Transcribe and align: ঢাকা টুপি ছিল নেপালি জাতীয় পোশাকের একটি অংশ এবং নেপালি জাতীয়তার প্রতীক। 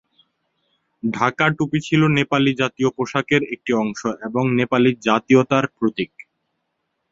ঢাকা 1.03 1.45
টুপি 1.57 1.79
ছিল 1.87 2.01
নেপালি 2.17 2.51
জাতীয় 2.61 2.89
পোশাকের 2.97 3.41
একটি 3.53 3.71
অংশ 3.75 4.01
এবং 4.27 4.43
নেপালি 4.59 4.91
জাতীয়তার 5.07 5.65
প্রতীক। 5.77 6.11